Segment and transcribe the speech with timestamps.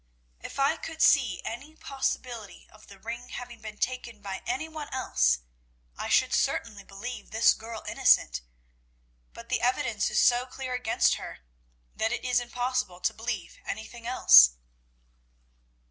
[0.39, 4.89] If I could see any possibility of the ring having been taken by any one
[4.91, 5.41] else,
[5.95, 8.41] I should certainly believe this girl innocent,
[9.31, 11.41] but the evidence is so clear against her,
[11.95, 14.53] that it is impossible to believe anything else."